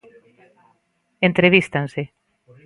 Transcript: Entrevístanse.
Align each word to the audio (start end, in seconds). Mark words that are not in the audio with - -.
Entrevístanse. 1.27 2.01